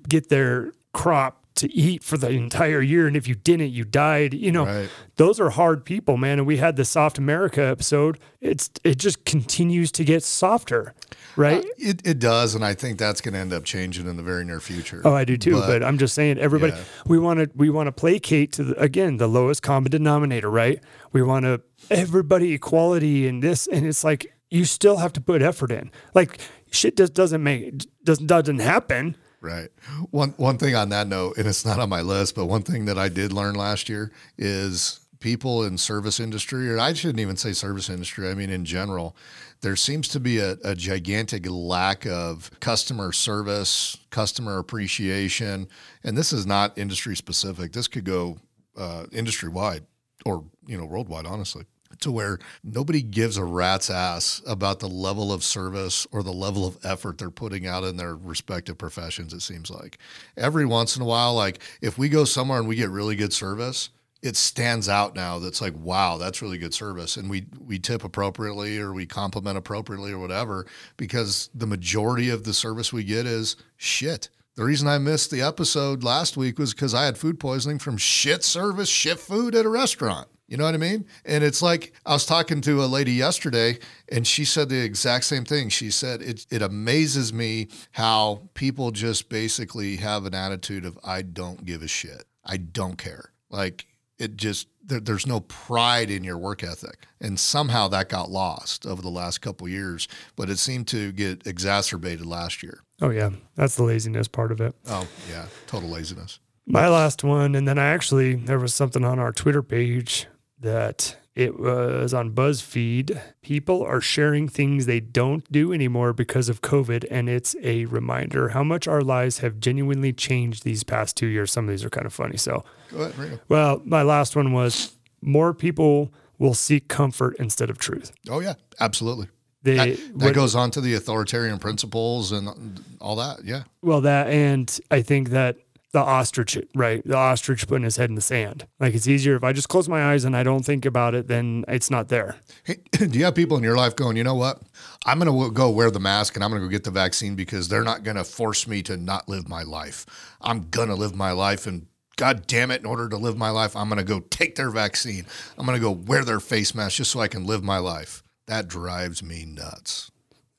[0.06, 3.06] get their crop to eat for the entire year.
[3.06, 4.34] And if you didn't, you died.
[4.34, 4.88] You know, right.
[5.16, 6.38] those are hard people, man.
[6.38, 8.18] And we had the Soft America episode.
[8.40, 10.94] It's it just continues to get softer,
[11.36, 11.64] right?
[11.64, 14.22] Uh, it, it does, and I think that's going to end up changing in the
[14.22, 15.02] very near future.
[15.04, 15.52] Oh, I do too.
[15.52, 16.84] But, but I'm just saying, everybody, yeah.
[17.06, 20.80] we want to we want to placate to the, again the lowest common denominator, right?
[21.12, 25.42] We want to everybody equality and this, and it's like you still have to put
[25.42, 25.90] effort in.
[26.14, 26.38] Like
[26.70, 29.68] shit just doesn't make doesn't doesn't happen Right.
[30.11, 32.87] One one thing on that note, and it's not on my list, but one thing
[32.87, 37.37] that I did learn last year is people in service industry, or I shouldn't even
[37.37, 38.29] say service industry.
[38.29, 39.14] I mean in general,
[39.61, 45.68] there seems to be a, a gigantic lack of customer service, customer appreciation,
[46.03, 47.72] and this is not industry specific.
[47.72, 48.38] This could go
[48.77, 49.87] uh, industry wide
[50.27, 51.64] or you know worldwide, honestly
[52.00, 56.66] to where nobody gives a rat's ass about the level of service or the level
[56.66, 59.98] of effort they're putting out in their respective professions, it seems like.
[60.37, 63.32] Every once in a while, like if we go somewhere and we get really good
[63.32, 67.78] service, it stands out now that's like wow that's really good service and we we
[67.78, 73.04] tip appropriately or we compliment appropriately or whatever because the majority of the service we
[73.04, 77.16] get is shit the reason I missed the episode last week was because I had
[77.16, 80.26] food poisoning from shit service, shit food at a restaurant.
[80.48, 81.04] You know what I mean?
[81.26, 83.78] And it's like I was talking to a lady yesterday
[84.11, 85.68] and she said the exact same thing.
[85.68, 91.20] She said it it amazes me how people just basically have an attitude of I
[91.20, 92.24] don't give a shit.
[92.44, 93.32] I don't care.
[93.50, 93.84] Like
[94.18, 97.06] it just there, there's no pride in your work ethic.
[97.20, 101.46] And somehow that got lost over the last couple years, but it seemed to get
[101.46, 102.80] exacerbated last year.
[103.02, 104.74] Oh yeah, that's the laziness part of it.
[104.88, 106.40] Oh, yeah, total laziness.
[106.66, 110.26] My last one and then I actually there was something on our Twitter page
[110.60, 113.20] that it was on BuzzFeed.
[113.42, 117.04] People are sharing things they don't do anymore because of COVID.
[117.10, 121.52] And it's a reminder how much our lives have genuinely changed these past two years.
[121.52, 122.36] Some of these are kind of funny.
[122.36, 127.78] So, go ahead, well, my last one was more people will seek comfort instead of
[127.78, 128.10] truth.
[128.28, 129.28] Oh, yeah, absolutely
[129.62, 133.44] They That, that what- goes on to the authoritarian principles and all that.
[133.44, 133.62] Yeah.
[133.82, 135.56] well that and I think that
[135.92, 137.03] the ostrich, right?
[137.07, 138.66] The ostrich putting his head in the sand.
[138.79, 141.29] Like it's easier if I just close my eyes and I don't think about it,
[141.29, 142.37] then it's not there.
[142.64, 144.61] Hey, do you have people in your life going, you know what?
[145.07, 147.37] I'm going to go wear the mask and I'm going to go get the vaccine
[147.37, 150.05] because they're not going to force me to not live my life.
[150.40, 151.66] I'm going to live my life.
[151.66, 154.57] And God damn it, in order to live my life, I'm going to go take
[154.57, 155.24] their vaccine.
[155.57, 158.22] I'm going to go wear their face mask just so I can live my life.
[158.46, 160.11] That drives me nuts.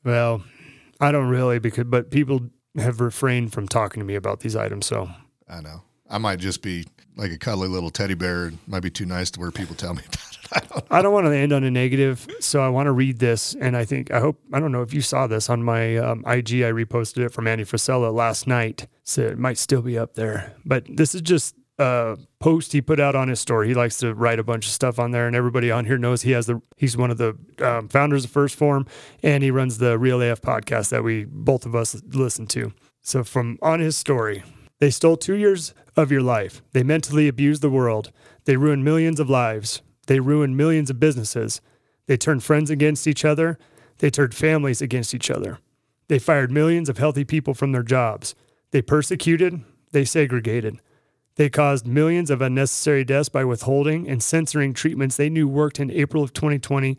[0.03, 0.43] Well,
[0.99, 4.85] I don't really because but people have refrained from talking to me about these items,
[4.85, 5.09] so
[5.47, 5.83] I know.
[6.09, 8.47] I might just be like a cuddly little teddy bear.
[8.47, 10.39] It might be too nice to where people tell me about it.
[10.51, 13.19] I don't I don't want to end on a negative, so I want to read
[13.19, 13.55] this.
[13.59, 16.23] And I think, I hope, I don't know if you saw this on my um,
[16.25, 16.63] IG.
[16.63, 18.87] I reposted it from Andy Frisella last night.
[19.03, 20.55] So it might still be up there.
[20.65, 23.67] But this is just a post he put out on his story.
[23.69, 26.21] He likes to write a bunch of stuff on there, and everybody on here knows
[26.21, 28.85] he has the, he's one of the um, founders of First Form,
[29.23, 32.73] and he runs the Real AF podcast that we, both of us, listen to.
[33.01, 34.43] So from on his story,
[34.79, 36.61] they stole two years of your life.
[36.73, 38.11] They mentally abused the world.
[38.45, 39.81] They ruined millions of lives.
[40.07, 41.61] They ruined millions of businesses.
[42.07, 43.57] They turned friends against each other.
[43.99, 45.59] They turned families against each other.
[46.07, 48.35] They fired millions of healthy people from their jobs.
[48.71, 49.61] They persecuted.
[49.91, 50.79] They segregated.
[51.39, 55.89] They caused millions of unnecessary deaths by withholding and censoring treatments they knew worked in
[55.89, 56.97] April of 2020,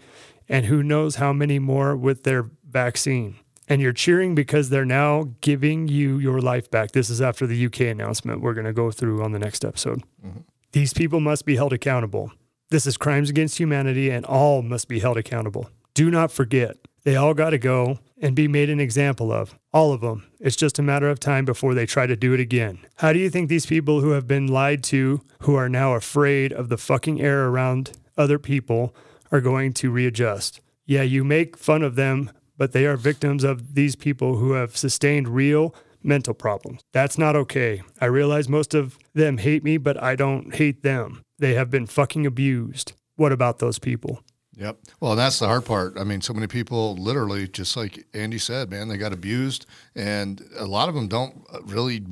[0.48, 3.36] and who knows how many more with their vaccine.
[3.68, 6.92] And you're cheering because they're now giving you your life back.
[6.92, 10.04] This is after the UK announcement we're going to go through on the next episode.
[10.26, 10.40] Mm-hmm.
[10.72, 12.32] These people must be held accountable.
[12.70, 15.68] This is crimes against humanity, and all must be held accountable.
[15.92, 19.58] Do not forget, they all got to go and be made an example of.
[19.72, 20.26] All of them.
[20.38, 22.78] It's just a matter of time before they try to do it again.
[22.96, 26.52] How do you think these people who have been lied to, who are now afraid
[26.52, 28.94] of the fucking air around other people,
[29.32, 30.60] are going to readjust?
[30.86, 34.76] Yeah, you make fun of them, but they are victims of these people who have
[34.76, 36.82] sustained real mental problems.
[36.92, 37.82] That's not okay.
[38.00, 41.22] I realize most of them hate me, but I don't hate them.
[41.38, 42.92] They have been fucking abused.
[43.16, 44.22] What about those people?
[44.60, 44.76] Yep.
[45.00, 45.98] Well, that's the hard part.
[45.98, 50.42] I mean, so many people literally, just like Andy said, man, they got abused, and
[50.58, 52.04] a lot of them don't really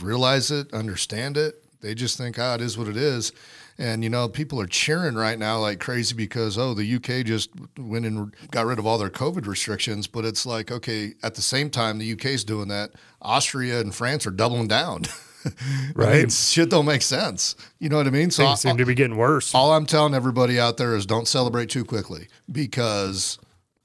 [0.00, 1.62] realize it, understand it.
[1.82, 3.32] They just think, ah, it is what it is.
[3.76, 7.50] And, you know, people are cheering right now like crazy because, oh, the UK just
[7.78, 10.06] went and got rid of all their COVID restrictions.
[10.06, 12.92] But it's like, okay, at the same time, the UK's doing that.
[13.22, 15.04] Austria and France are doubling down.
[15.94, 16.22] Right.
[16.22, 16.32] Right.
[16.32, 17.56] shit don't make sense.
[17.78, 18.30] You know what I mean?
[18.30, 19.54] So Things seem to be getting worse.
[19.54, 23.38] all I'm telling everybody out there is don't celebrate too quickly because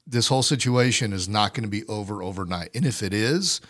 [0.06, 2.70] this whole situation is not going to be over overnight.
[2.74, 3.60] And if it is,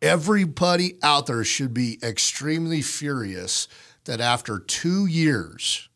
[0.00, 3.68] everybody out there should be extremely furious
[4.04, 5.88] that after two years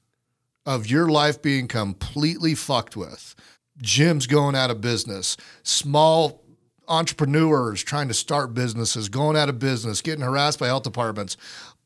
[0.65, 3.35] of your life being completely fucked with,
[3.83, 6.43] gyms going out of business, small
[6.89, 11.37] entrepreneurs trying to start businesses, going out of business, getting harassed by health departments,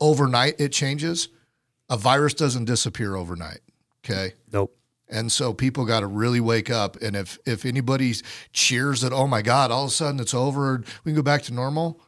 [0.00, 1.28] overnight it changes.
[1.88, 3.60] A virus doesn't disappear overnight.
[4.04, 4.34] Okay.
[4.52, 4.76] Nope.
[5.08, 6.96] And so people got to really wake up.
[7.02, 8.14] And if if anybody
[8.52, 11.42] cheers that, oh my God, all of a sudden it's over, we can go back
[11.42, 12.00] to normal,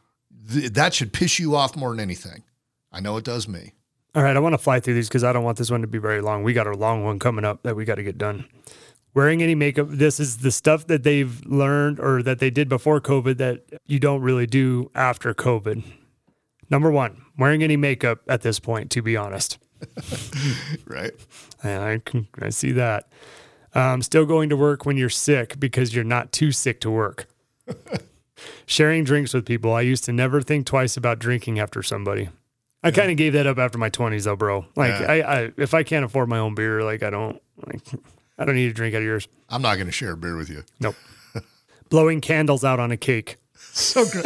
[0.51, 2.43] th- that should piss you off more than anything.
[2.91, 3.73] I know it does me.
[4.15, 5.87] All right, I want to fly through these because I don't want this one to
[5.87, 6.43] be very long.
[6.43, 8.45] We got a long one coming up that we got to get done.
[9.15, 12.99] Wearing any makeup, this is the stuff that they've learned or that they did before
[12.99, 15.83] COVID that you don't really do after COVID.
[16.69, 19.59] Number one, wearing any makeup at this point, to be honest.
[20.85, 21.11] Right.
[21.63, 23.07] And I can I see that.
[23.75, 27.27] Um, still going to work when you're sick because you're not too sick to work.
[28.65, 29.73] Sharing drinks with people.
[29.73, 32.29] I used to never think twice about drinking after somebody.
[32.83, 34.65] I kind of gave that up after my 20s, though, bro.
[34.75, 35.05] Like, Yeah.
[35.11, 37.79] I, I if I can't afford my own beer, like I don't, like,
[38.43, 39.27] I don't need to drink out of yours.
[39.49, 40.63] I'm not going to share a beer with you.
[40.79, 40.95] Nope.
[41.89, 43.37] Blowing candles out on a cake.
[43.55, 44.25] So great.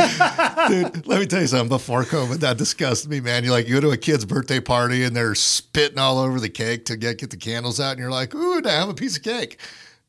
[0.68, 1.70] Dude, let me tell you something.
[1.70, 3.44] Before COVID, that disgusted me, man.
[3.44, 6.50] You're like you go to a kid's birthday party and they're spitting all over the
[6.50, 9.16] cake to get, get the candles out, and you're like, ooh, now have a piece
[9.16, 9.60] of cake.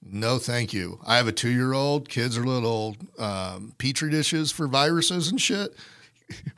[0.03, 0.99] No, thank you.
[1.07, 2.09] I have a two year old.
[2.09, 5.77] Kids are little um, petri dishes for viruses and shit.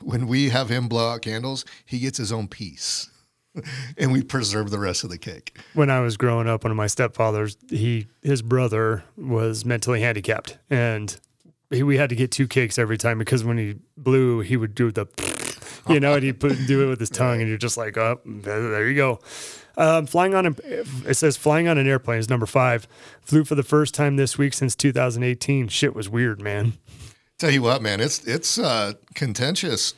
[0.01, 3.10] When we have him blow out candles, he gets his own piece.
[3.97, 5.57] And we preserve the rest of the cake.
[5.73, 10.57] when I was growing up, one of my stepfathers, he his brother was mentally handicapped,
[10.69, 11.19] and
[11.69, 14.73] he, we had to get two cakes every time because when he blew, he would
[14.73, 15.05] do the,
[15.89, 18.21] you know, and he put do it with his tongue, and you're just like, oh,
[18.25, 19.19] there there you go.
[19.77, 20.55] Um, flying on a,
[21.07, 22.87] it says flying on an airplane is number five.
[23.21, 25.69] Flew for the first time this week since 2018.
[25.69, 26.73] Shit was weird, man.
[27.39, 29.93] Tell you what, man, it's it's uh, contentious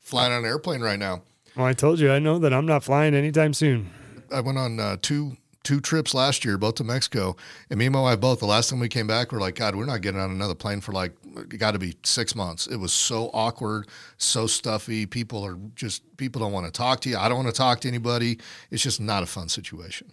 [0.00, 1.22] flying on an airplane right now.
[1.56, 3.90] Well, I told you, I know that I'm not flying anytime soon.
[4.32, 7.36] I went on uh, two two trips last year, both to Mexico,
[7.70, 8.40] and me and my wife both.
[8.40, 10.80] The last time we came back, we're like, God, we're not getting on another plane
[10.80, 11.12] for like
[11.56, 12.66] got to be six months.
[12.66, 15.06] It was so awkward, so stuffy.
[15.06, 17.16] People are just people don't want to talk to you.
[17.16, 18.38] I don't want to talk to anybody.
[18.70, 20.12] It's just not a fun situation.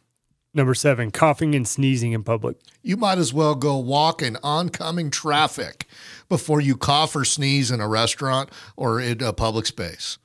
[0.53, 2.57] Number seven, coughing and sneezing in public.
[2.81, 5.87] You might as well go walk in oncoming traffic
[6.27, 10.17] before you cough or sneeze in a restaurant or in a public space.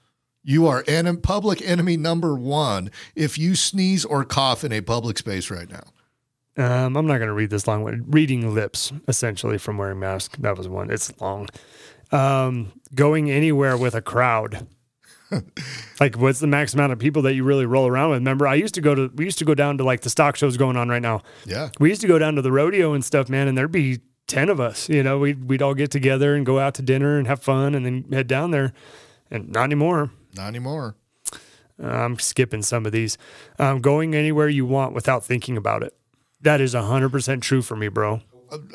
[0.48, 5.18] You are en- public enemy number one if you sneeze or cough in a public
[5.18, 5.82] space right now.
[6.56, 8.04] Um, I'm not going to read this long one.
[8.06, 10.36] Reading lips, essentially, from wearing mask.
[10.38, 10.88] That was one.
[10.88, 11.48] It's long.
[12.12, 14.68] Um, going anywhere with a crowd.
[16.00, 18.18] like, what's the max amount of people that you really roll around with?
[18.18, 20.36] Remember, I used to go to, we used to go down to like the stock
[20.36, 21.22] shows going on right now.
[21.44, 21.70] Yeah.
[21.80, 24.48] We used to go down to the rodeo and stuff, man, and there'd be 10
[24.48, 24.88] of us.
[24.88, 27.74] You know, we'd, we'd all get together and go out to dinner and have fun
[27.74, 28.72] and then head down there.
[29.28, 30.12] And not anymore.
[30.36, 30.96] Not anymore.
[31.82, 33.18] I'm skipping some of these.
[33.58, 35.94] Um, going anywhere you want without thinking about it.
[36.40, 38.20] That is 100% true for me, bro.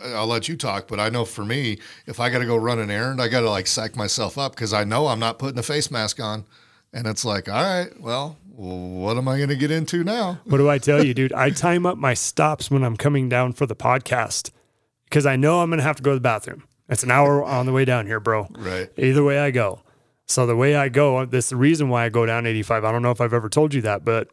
[0.03, 2.79] I'll let you talk, but I know for me, if I got to go run
[2.79, 5.57] an errand, I got to like psych myself up because I know I'm not putting
[5.57, 6.45] a face mask on.
[6.93, 10.41] And it's like, all right, well, what am I going to get into now?
[10.43, 11.31] What do I tell you, dude?
[11.31, 14.51] I time up my stops when I'm coming down for the podcast
[15.05, 16.63] because I know I'm going to have to go to the bathroom.
[16.89, 18.49] It's an hour on the way down here, bro.
[18.51, 18.89] Right.
[18.97, 19.81] Either way I go.
[20.27, 22.85] So the way I go, this is the reason why I go down 85.
[22.85, 24.29] I don't know if I've ever told you that, but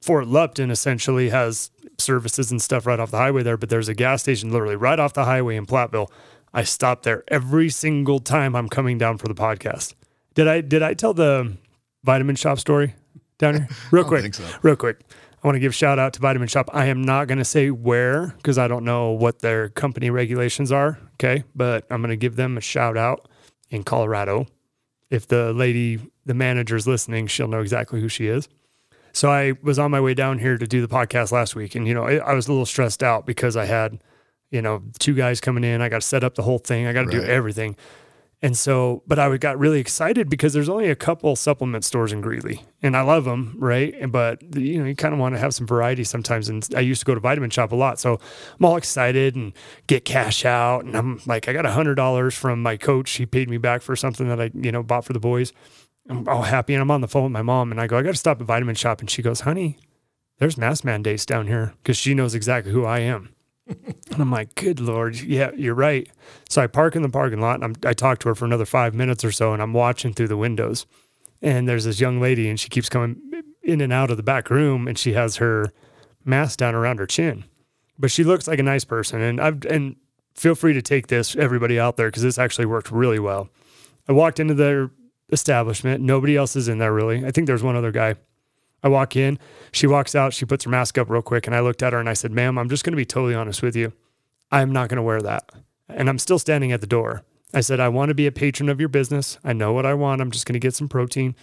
[0.00, 3.94] Fort Lupton essentially has services and stuff right off the highway there, but there's a
[3.94, 6.10] gas station literally right off the highway in Platteville.
[6.52, 9.94] I stop there every single time I'm coming down for the podcast.
[10.34, 11.56] Did I did I tell the
[12.04, 12.94] Vitamin Shoppe story
[13.38, 13.68] down here?
[13.90, 14.34] Real quick.
[14.34, 14.44] so.
[14.62, 15.00] Real quick.
[15.42, 16.68] I want to give shout out to Vitamin Shoppe.
[16.72, 20.70] I am not going to say where because I don't know what their company regulations
[20.70, 20.98] are.
[21.14, 21.44] Okay.
[21.54, 23.28] But I'm going to give them a shout out
[23.70, 24.46] in Colorado.
[25.10, 28.48] If the lady, the manager is listening, she'll know exactly who she is.
[29.12, 31.86] So I was on my way down here to do the podcast last week, and
[31.86, 34.00] you know I, I was a little stressed out because I had,
[34.50, 35.80] you know, two guys coming in.
[35.80, 36.86] I got to set up the whole thing.
[36.86, 37.76] I got to do everything,
[38.42, 42.22] and so, but I got really excited because there's only a couple supplement stores in
[42.22, 44.10] Greeley, and I love them, right?
[44.10, 46.48] But you know, you kind of want to have some variety sometimes.
[46.48, 48.18] And I used to go to Vitamin Shoppe a lot, so
[48.58, 49.52] I'm all excited and
[49.86, 53.10] get cash out, and I'm like, I got a hundred dollars from my coach.
[53.12, 55.52] He paid me back for something that I, you know, bought for the boys.
[56.08, 58.02] I'm all happy, and I'm on the phone with my mom, and I go, I
[58.02, 59.78] got to stop at Vitamin Shoppe, and she goes, Honey,
[60.38, 63.34] there's mask mandates down here because she knows exactly who I am.
[64.12, 65.20] And I'm like, good Lord.
[65.20, 66.08] Yeah, you're right.
[66.48, 68.66] So I park in the parking lot and I'm, I talk to her for another
[68.66, 70.84] five minutes or so and I'm watching through the windows.
[71.40, 73.16] And there's this young lady and she keeps coming
[73.62, 75.72] in and out of the back room and she has her
[76.24, 77.44] mask down around her chin.
[77.98, 79.22] But she looks like a nice person.
[79.22, 79.94] And I've, and
[80.34, 83.48] feel free to take this, everybody out there, because this actually worked really well.
[84.08, 84.90] I walked into their
[85.30, 86.02] establishment.
[86.02, 87.24] Nobody else is in there really.
[87.24, 88.16] I think there's one other guy.
[88.82, 89.38] I walk in,
[89.72, 92.00] she walks out, she puts her mask up real quick, and I looked at her
[92.00, 93.92] and I said, Ma'am, I'm just going to be totally honest with you.
[94.50, 95.50] I'm not going to wear that.
[95.88, 97.22] And I'm still standing at the door.
[97.52, 99.38] I said, I want to be a patron of your business.
[99.44, 100.20] I know what I want.
[100.20, 101.34] I'm just going to get some protein.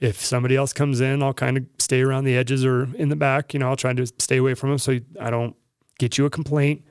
[0.00, 3.16] If somebody else comes in, I'll kind of stay around the edges or in the
[3.16, 3.54] back.
[3.54, 5.54] You know, I'll try to stay away from them so I don't
[5.98, 6.84] get you a complaint.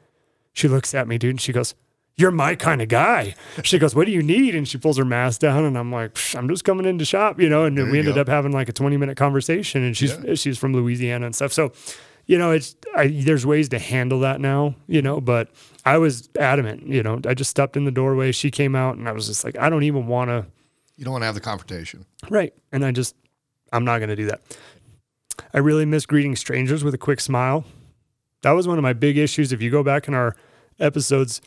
[0.54, 1.76] She looks at me, dude, and she goes,
[2.16, 3.34] You're my kind of guy.
[3.64, 4.54] She goes, What do you need?
[4.54, 7.40] And she pulls her mask down, and I'm like, I'm just coming in to shop,
[7.42, 7.66] you know.
[7.66, 8.22] And There we ended go.
[8.22, 10.36] up having like a 20 minute conversation, and she's Yeah.
[10.36, 11.52] she's from Louisiana and stuff.
[11.52, 11.72] So,
[12.28, 15.20] you know, it's I, there's ways to handle that now, you know.
[15.22, 15.50] But
[15.86, 17.20] I was adamant, you know.
[17.28, 18.32] I just stepped in the doorway.
[18.32, 20.46] She came out, and I was just like, I don't even want to.
[20.98, 22.06] You don't want to have the confrontation.
[22.30, 22.54] Right.
[22.72, 23.16] And I just,
[23.72, 24.42] I'm not going to do that.
[25.52, 27.66] I really miss greeting strangers with a quick smile.
[28.44, 29.52] That was one of my big issues.
[29.52, 30.36] If you go back in our
[30.80, 31.42] episodes,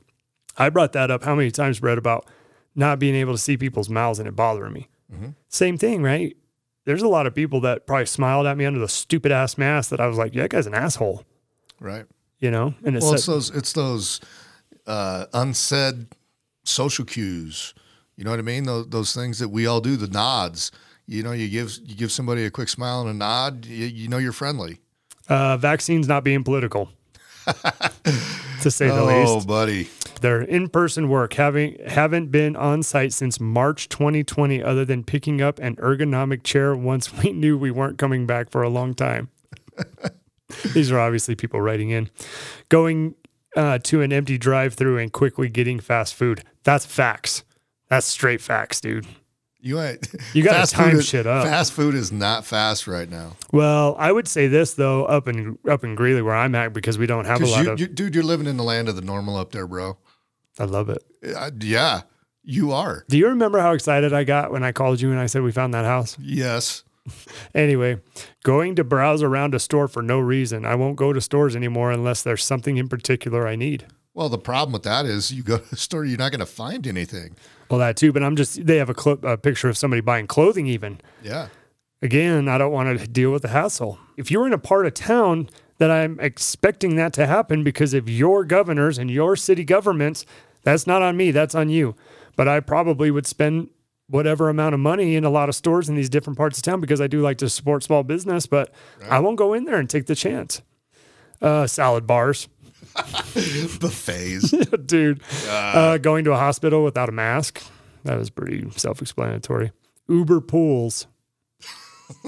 [0.59, 2.27] I brought that up how many times, Brett, about
[2.75, 4.89] not being able to see people's mouths and it bothering me.
[5.13, 5.35] Mhm.
[5.49, 6.37] Same thing, right?
[6.85, 9.91] There's a lot of people that probably smiled at me under the stupid ass mask
[9.91, 11.25] that I was like, yeah, that guy's an asshole,
[11.81, 12.05] Right.
[12.39, 12.75] you know?
[12.85, 14.21] And it's Well, it's those it's those
[14.87, 16.07] uh, unsaid
[16.65, 17.75] social cues.
[18.17, 18.65] You know what I mean?
[18.65, 19.97] Those, those things that we all do.
[19.97, 20.71] The nods.
[21.07, 23.67] You know, you give you give somebody a quick smile and a nod.
[23.67, 24.79] You, you know you're friendly.
[25.29, 26.89] uh, vaccines not being political,
[28.63, 29.33] to say the oh, least.
[29.33, 29.89] Oh, buddy.
[30.21, 35.59] Their in-person work having haven't been on site since March 2020 other than picking up
[35.59, 39.29] an ergonomic chair once we knew we weren't coming back for a long time.
[40.75, 42.11] These are obviously people writing in.
[42.69, 43.15] Going
[43.57, 46.43] uh, to an empty drive-through and quickly getting fast food.
[46.63, 47.45] That's facts.
[47.89, 49.07] That's straight facts, dude.
[49.61, 50.07] You ain't.
[50.35, 51.45] You gotta fast time is- shit up.
[51.45, 53.37] Fast food is not fast right now.
[53.53, 56.99] Well, I would say this though, up in up in Greeley where I'm at, because
[56.99, 57.81] we don't have a lot you, of.
[57.81, 59.97] you, dude, you're living in the land of the normal up there, bro.
[60.59, 61.03] I love it.
[61.37, 62.03] Uh, yeah,
[62.43, 63.05] you are.
[63.09, 65.53] Do you remember how excited I got when I called you and I said we
[65.53, 66.17] found that house?
[66.21, 66.83] Yes.
[67.55, 68.01] Anyway,
[68.43, 70.65] going to browse around a store for no reason.
[70.65, 73.87] I won't go to stores anymore unless there's something in particular I need.
[74.13, 76.47] Well, the problem with that is you go to the store, you're not going to
[76.47, 77.37] find anything.
[77.71, 80.27] Well, that too, but I'm just, they have a, clip, a picture of somebody buying
[80.27, 81.01] clothing even.
[81.23, 81.49] Yeah.
[82.03, 83.99] Again, I don't want to deal with the hassle.
[84.17, 85.49] If you're in a part of town
[85.79, 90.25] that I'm expecting that to happen because of your governors and your city governments,
[90.67, 91.95] that's not on me, that's on you.
[92.35, 93.71] But I probably would spend
[94.09, 96.81] whatever amount of money in a lot of stores in these different parts of town
[96.81, 98.75] because I do like to support small business, but
[99.09, 100.63] I won't go in there and take the chance.
[101.41, 102.49] Uh, salad bars,
[103.81, 104.51] Buffets.
[104.87, 105.23] dude.
[105.49, 107.63] Uh, going to a hospital without a mask.
[108.03, 109.71] That was pretty self explanatory.
[110.09, 111.07] Uber pools.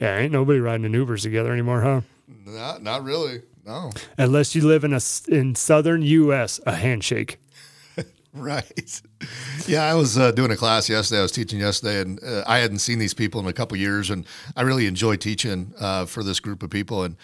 [0.00, 2.00] yeah, ain't nobody riding in Ubers together anymore, huh?
[2.44, 3.40] not, not really.
[3.64, 3.90] No.
[4.18, 7.38] Unless you live in a in southern U.S., a handshake.
[8.34, 9.02] Right.
[9.66, 11.18] Yeah, I was uh, doing a class yesterday.
[11.18, 14.08] I was teaching yesterday, and uh, I hadn't seen these people in a couple years,
[14.08, 14.24] and
[14.56, 17.02] I really enjoy teaching uh, for this group of people.
[17.02, 17.16] And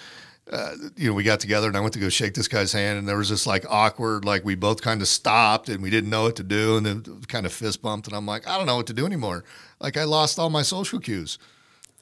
[0.51, 2.99] uh, you know, we got together, and I went to go shake this guy's hand,
[2.99, 6.11] and there was this like awkward, like we both kind of stopped, and we didn't
[6.11, 8.67] know what to do, and then kind of fist bumped, and I'm like, I don't
[8.67, 9.45] know what to do anymore.
[9.81, 11.39] Like I lost all my social cues.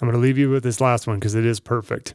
[0.01, 2.15] I'm going to leave you with this last one because it is perfect.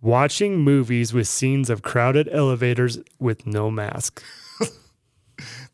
[0.00, 4.22] Watching movies with scenes of crowded elevators with no mask.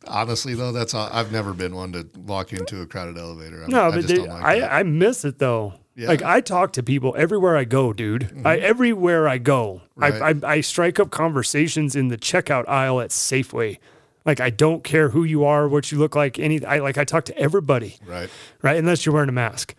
[0.07, 3.61] Honestly, though, that's all, I've never been one to walk into a crowded elevator.
[3.61, 4.81] I'm- No, I but just they, don't like I.
[4.81, 5.75] I miss it though.
[5.95, 6.09] Yeah.
[6.09, 8.23] Like I talk to people everywhere I go, dude.
[8.23, 8.47] Mm-hmm.
[8.47, 13.11] I, everywhere I go, I, I, I strike up conversations in the checkout aisle at
[13.11, 13.79] Safeway.
[14.25, 16.65] Like I don't care who you are, what you look like, any.
[16.65, 18.31] I like I talk to everybody, right.
[18.63, 18.77] right?
[18.79, 19.75] Unless you're wearing a mask,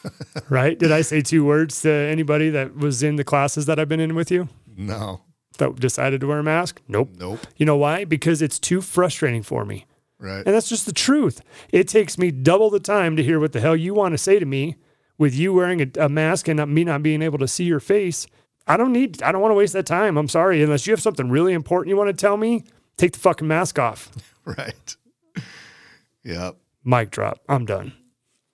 [0.48, 0.78] right?
[0.78, 4.00] Did I say two words to anybody that was in the classes that I've been
[4.00, 5.20] in with you No.
[5.58, 6.80] That decided to wear a mask?
[6.88, 7.10] Nope.
[7.18, 7.40] Nope.
[7.56, 8.04] You know why?
[8.04, 9.86] Because it's too frustrating for me.
[10.18, 10.42] Right.
[10.46, 11.42] And that's just the truth.
[11.70, 14.38] It takes me double the time to hear what the hell you want to say
[14.38, 14.76] to me
[15.18, 17.80] with you wearing a, a mask and not, me not being able to see your
[17.80, 18.26] face.
[18.66, 20.16] I don't need, I don't want to waste that time.
[20.16, 20.62] I'm sorry.
[20.62, 22.64] Unless you have something really important you want to tell me,
[22.96, 24.10] take the fucking mask off.
[24.46, 24.96] Right.
[26.22, 26.56] Yep.
[26.84, 27.40] Mic drop.
[27.48, 27.94] I'm done.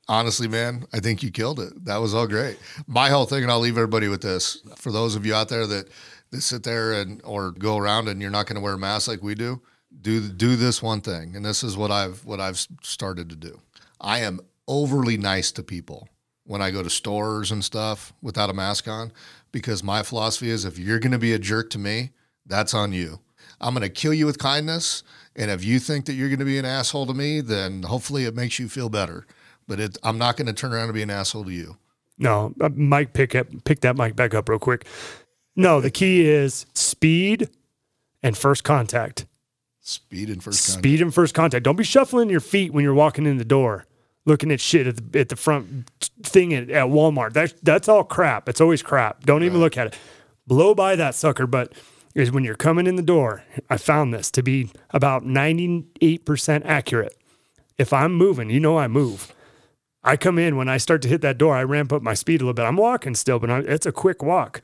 [0.08, 1.84] Honestly, man, I think you killed it.
[1.84, 2.58] That was all great.
[2.86, 5.66] My whole thing, and I'll leave everybody with this: for those of you out there
[5.66, 5.88] that,
[6.32, 9.06] that sit there and or go around and you're not going to wear a mask
[9.06, 9.62] like we do,
[10.00, 13.60] do do this one thing, and this is what I've what I've started to do.
[14.00, 16.08] I am overly nice to people
[16.44, 19.12] when I go to stores and stuff without a mask on,
[19.52, 22.10] because my philosophy is if you're going to be a jerk to me,
[22.44, 23.20] that's on you.
[23.60, 25.04] I'm going to kill you with kindness.
[25.36, 28.24] And if you think that you're going to be an asshole to me, then hopefully
[28.24, 29.26] it makes you feel better.
[29.68, 31.76] But it, I'm not going to turn around and be an asshole to you.
[32.18, 34.86] No, uh, Mike, pick up, pick that mic back up real quick.
[35.54, 37.48] No, the key is speed
[38.22, 39.26] and first contact.
[39.80, 40.78] Speed and first contact.
[40.80, 41.64] Speed and first contact.
[41.64, 43.86] Don't be shuffling your feet when you're walking in the door,
[44.24, 45.90] looking at shit at the, at the front
[46.22, 47.32] thing at, at Walmart.
[47.32, 48.48] That's that's all crap.
[48.48, 49.24] It's always crap.
[49.24, 49.98] Don't even look at it.
[50.46, 51.46] Blow by that sucker.
[51.46, 51.72] But
[52.14, 53.44] is when you're coming in the door.
[53.70, 57.16] I found this to be about 98% accurate.
[57.78, 59.34] If I'm moving, you know I move.
[60.04, 61.56] I come in when I start to hit that door.
[61.56, 62.64] I ramp up my speed a little bit.
[62.64, 64.62] I'm walking still, but I, it's a quick walk.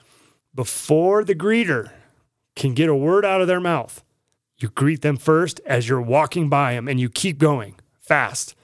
[0.59, 1.93] Before the greeter
[2.57, 4.03] can get a word out of their mouth,
[4.57, 8.57] you greet them first as you're walking by them and you keep going fast.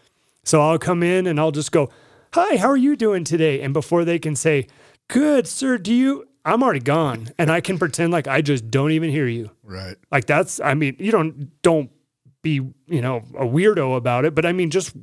[0.42, 1.90] So I'll come in and I'll just go,
[2.32, 3.60] Hi, how are you doing today?
[3.60, 4.66] And before they can say,
[5.06, 6.26] Good, sir, do you?
[6.44, 7.28] I'm already gone.
[7.38, 9.52] And I can pretend like I just don't even hear you.
[9.62, 9.94] Right.
[10.10, 11.92] Like that's, I mean, you don't, don't
[12.42, 12.54] be,
[12.88, 14.96] you know, a weirdo about it, but I mean, just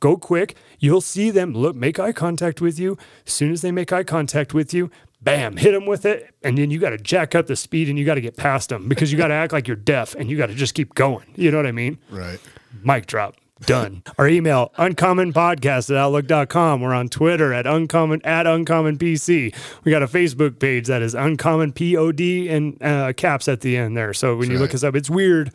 [0.00, 0.56] go quick.
[0.78, 2.98] You'll see them look, make eye contact with you.
[3.26, 4.90] As soon as they make eye contact with you,
[5.20, 6.34] bam, hit them with it.
[6.42, 8.68] And then you got to jack up the speed and you got to get past
[8.68, 10.94] them because you got to act like you're deaf and you got to just keep
[10.94, 11.26] going.
[11.36, 11.98] You know what I mean?
[12.10, 12.38] Right.
[12.82, 13.36] Mic drop.
[13.62, 14.02] Done.
[14.18, 16.82] Our email, uncommonpodcast at outlook.com.
[16.82, 19.54] We're on Twitter at uncommon at uncommon PC.
[19.82, 23.96] We got a Facebook page that is uncommon pod and uh, caps at the end
[23.96, 24.12] there.
[24.12, 25.52] So when you look us up, it's weird.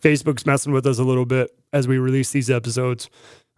[0.00, 3.10] Facebook's messing with us a little bit as we release these episodes.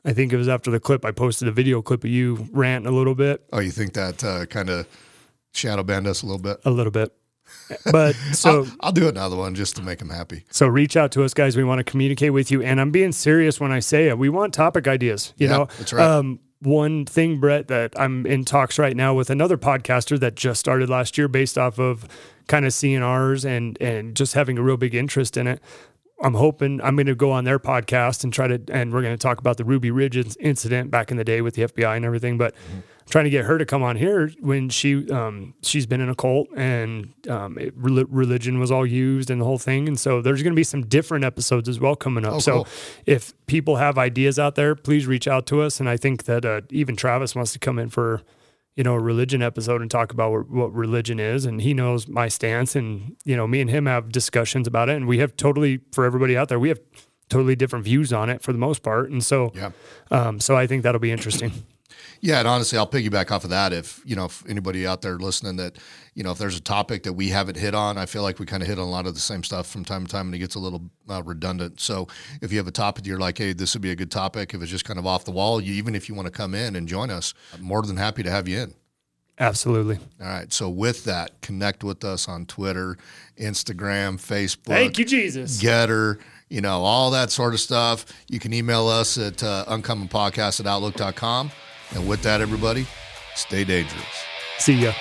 [0.04, 2.92] I think it was after the clip I posted a video clip of you ranting
[2.92, 4.86] a little bit, Oh, you think that uh, kind of
[5.52, 6.58] shadow banned us a little bit?
[6.64, 7.12] a little bit.
[7.90, 10.44] But so I'll, I'll do another one just to make them happy.
[10.50, 11.56] So reach out to us, guys.
[11.56, 14.18] We want to communicate with you, and I'm being serious when I say it.
[14.18, 15.34] We want topic ideas.
[15.36, 16.04] You Yeah, know, that's right.
[16.06, 20.60] Um, one thing, Brett, that I'm in talks right now with another podcaster that just
[20.60, 22.06] started last year, based off of
[22.46, 25.60] kind of seeing ours and and just having a real big interest in it.
[26.22, 29.14] I'm hoping I'm going to go on their podcast and try to, and we're going
[29.14, 32.04] to talk about the Ruby Ridge incident back in the day with the FBI and
[32.04, 32.38] everything.
[32.38, 36.00] But I'm trying to get her to come on here when she, um, she's been
[36.00, 39.86] in a cult and um, it, religion was all used and the whole thing.
[39.86, 42.32] And so there's going to be some different episodes as well coming up.
[42.32, 42.68] Oh, so cool.
[43.04, 45.78] if people have ideas out there, please reach out to us.
[45.78, 48.22] And I think that uh, even Travis wants to come in for
[48.76, 51.44] you know, a religion episode and talk about what, what religion is.
[51.44, 52.74] And he knows my stance.
[52.74, 54.96] And, you know, me and him have discussions about it.
[54.96, 56.80] And we have totally, for everybody out there, we have
[57.28, 59.10] totally different views on it for the most part.
[59.10, 59.72] And so, Yeah.
[60.10, 61.52] um, so I think that'll be interesting.
[62.20, 63.72] Yeah, and honestly, I'll piggyback off of that.
[63.72, 65.78] If you know, if anybody out there listening that,
[66.14, 68.46] you know, if there's a topic that we haven't hit on, I feel like we
[68.46, 70.34] kind of hit on a lot of the same stuff from time to time, and
[70.34, 71.80] it gets a little uh, redundant.
[71.80, 72.08] So,
[72.40, 74.62] if you have a topic you're like, hey, this would be a good topic, if
[74.62, 76.76] it's just kind of off the wall, you, even if you want to come in
[76.76, 78.74] and join us, I'm more than happy to have you in.
[79.38, 79.98] Absolutely.
[80.20, 80.52] All right.
[80.52, 82.96] So, with that, connect with us on Twitter,
[83.38, 84.66] Instagram, Facebook.
[84.66, 85.62] Thank you, Jesus.
[85.62, 86.18] Gettr,
[86.48, 88.04] you know, all that sort of stuff.
[88.28, 91.50] You can email us at uh, uncommonpodcast at outlook.com.
[91.94, 92.86] And with that, everybody,
[93.34, 94.24] stay dangerous.
[94.58, 94.92] See ya.